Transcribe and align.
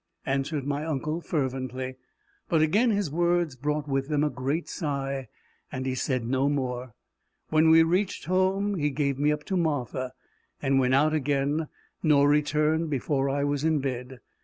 answered 0.25 0.65
my 0.65 0.83
uncle 0.83 1.21
fervently; 1.21 1.95
but 2.49 2.59
again 2.59 2.89
his 2.89 3.11
words 3.11 3.55
brought 3.55 3.87
with 3.87 4.07
them 4.07 4.23
a 4.23 4.31
great 4.31 4.67
sigh, 4.67 5.27
and 5.71 5.85
he 5.85 5.93
said 5.93 6.25
no 6.25 6.49
more. 6.49 6.95
When 7.49 7.69
we 7.69 7.83
reached 7.83 8.25
home, 8.25 8.73
he 8.73 8.89
gave 8.89 9.19
me 9.19 9.31
up 9.31 9.43
to 9.43 9.55
Martha, 9.55 10.13
and 10.59 10.79
went 10.79 10.95
out 10.95 11.13
again 11.13 11.67
nor 12.01 12.27
returned 12.27 12.89
before 12.89 13.29
I 13.29 13.43
was 13.43 13.63
in 13.63 13.77
bed. 13.77 14.17